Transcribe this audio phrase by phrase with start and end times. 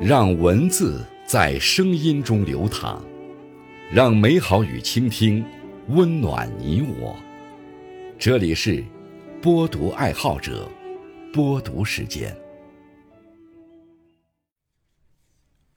[0.00, 3.04] 让文字在声音中流淌，
[3.92, 5.44] 让美好与倾听
[5.88, 7.16] 温暖你我。
[8.16, 8.84] 这里是
[9.42, 10.70] 播读爱好者
[11.32, 12.32] 播读时间。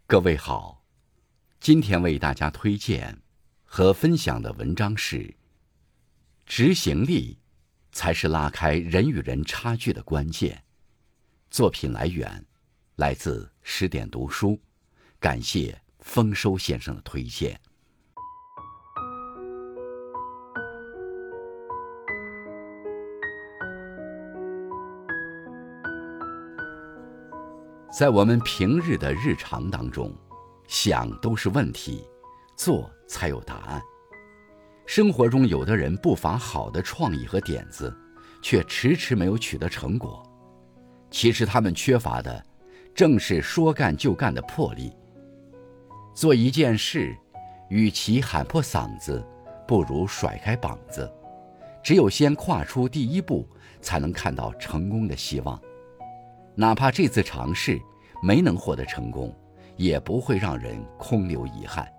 [0.06, 0.84] 各位好，
[1.60, 3.18] 今天为大家推荐
[3.64, 5.34] 和分享的文章是：
[6.46, 7.40] 执行力
[7.92, 10.62] 才是拉开人与人差距的关键。
[11.50, 12.46] 作品来源
[13.02, 14.62] 来自十点读书，
[15.20, 17.60] 感谢丰收先生的推荐。
[27.92, 30.16] 在我们平日的日常当中，
[30.68, 32.08] 想都是问题，
[32.56, 33.82] 做才有答案。
[34.86, 37.92] 生活中，有的人不乏好的创意和点子，
[38.44, 40.22] 却迟迟没有取得成果。
[41.10, 42.46] 其实他们缺乏的，
[42.94, 44.96] 正是说干就干的魄力。
[46.14, 47.16] 做一件事，
[47.70, 49.26] 与其喊破嗓子，
[49.68, 51.12] 不如甩开膀子。
[51.84, 53.48] 只有先跨出第一步，
[53.82, 55.60] 才能看到成功的希望。
[56.54, 57.80] 哪怕这次尝试
[58.22, 59.34] 没能获得成功，
[59.78, 61.92] 也不会让人空留遗憾。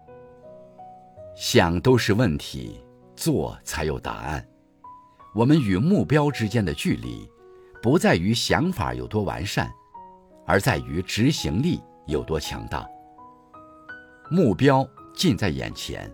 [1.35, 2.85] 想都是问题，
[3.17, 4.47] 做才有答案。
[5.35, 7.29] 我们与目标之间的距离。
[7.83, 9.69] 不在于想法有多完善，
[10.47, 12.89] 而在于执行力有多强大。
[14.31, 16.11] 目标近在眼前，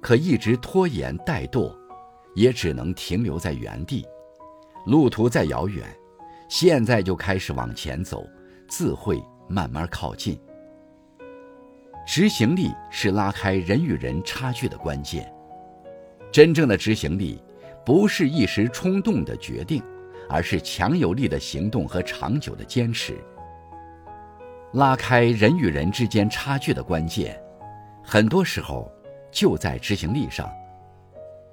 [0.00, 1.74] 可一直拖延怠惰，
[2.34, 4.06] 也只能停留在原地。
[4.86, 5.86] 路途再遥远，
[6.48, 8.26] 现在就开始往前走，
[8.68, 10.38] 自会慢慢靠近。
[12.06, 15.32] 执行力是拉开人与人差距的关键。
[16.30, 17.42] 真正的执行力，
[17.84, 19.82] 不是一时冲动的决定。
[20.26, 23.14] 而是强有力的行动和长久的坚持。
[24.74, 27.40] 拉开人与人之间差距的关键，
[28.02, 28.90] 很多时候
[29.30, 30.50] 就在执行力上。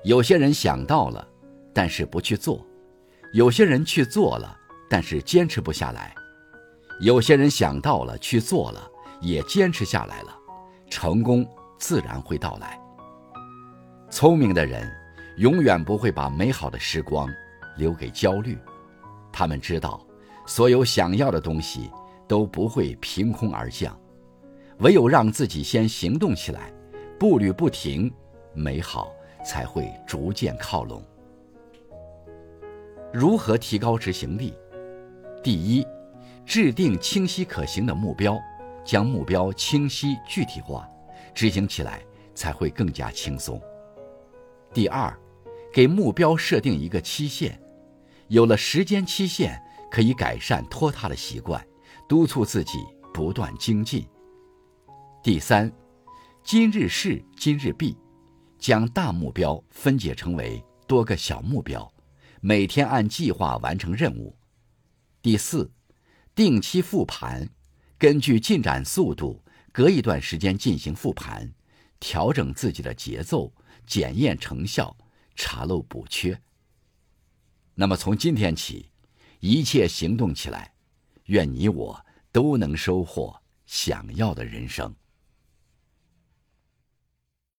[0.03, 1.27] 有些人想到了，
[1.71, 2.65] 但是不去做；
[3.31, 4.57] 有些人去做了，
[4.89, 6.11] 但是坚持不下来；
[6.99, 8.81] 有些人想到了，去做了，
[9.21, 10.35] 也坚持下来了，
[10.89, 12.79] 成功自然会到来。
[14.09, 14.91] 聪明的人，
[15.37, 17.29] 永远不会把美好的时光。
[17.77, 18.57] 留给焦虑，
[19.31, 20.05] 他们知道，
[20.45, 21.89] 所有想要的东西
[22.31, 23.99] 都不会凭空而降，
[24.77, 26.71] 唯有让自己先行动起来，
[27.19, 28.09] 步履不停，
[28.53, 29.11] 美好
[29.43, 31.03] 才会逐渐靠拢。
[33.11, 34.53] 如何提高执行力？
[35.43, 35.85] 第一，
[36.45, 38.39] 制定清晰可行的目标，
[38.85, 40.89] 将目标清晰具体化，
[41.33, 42.01] 执行起来
[42.33, 43.61] 才会更加轻松。
[44.73, 45.13] 第二。
[45.73, 47.57] 给目标设定一个期限，
[48.27, 51.65] 有了时间期限，可以改善拖沓的习惯，
[52.11, 54.05] 督促自己不断精进。
[55.23, 55.71] 第三，
[56.43, 57.95] 今日事今日毕，
[58.59, 61.89] 将大目标分解成为多个小目标，
[62.41, 64.35] 每天按计划完成任务。
[65.21, 65.71] 第四，
[66.35, 67.47] 定期复盘，
[67.97, 71.49] 根据进展速度，隔一段时间进行复盘，
[72.01, 73.53] 调整自己的节奏，
[73.87, 74.93] 检验成效。
[75.33, 76.41] 查漏补缺。
[77.73, 78.91] 那么从今天起，
[79.39, 80.73] 一切行动起来，
[81.31, 84.93] 愿你我都能收获想要的人生。